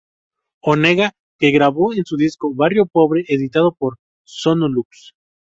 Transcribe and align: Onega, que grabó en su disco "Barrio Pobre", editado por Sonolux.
Onega, 0.63 1.13
que 1.37 1.51
grabó 1.51 1.93
en 1.93 2.05
su 2.05 2.17
disco 2.17 2.51
"Barrio 2.55 2.87
Pobre", 2.87 3.23
editado 3.27 3.71
por 3.75 3.99
Sonolux. 4.23 5.13